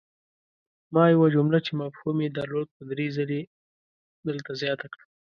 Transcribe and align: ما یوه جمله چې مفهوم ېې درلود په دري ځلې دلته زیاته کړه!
ما 0.93 1.03
یوه 1.13 1.27
جمله 1.35 1.57
چې 1.65 1.71
مفهوم 1.81 2.17
ېې 2.23 2.29
درلود 2.37 2.67
په 2.75 2.81
دري 2.91 3.07
ځلې 3.17 3.41
دلته 4.27 4.51
زیاته 4.61 4.87
کړه! 4.93 5.03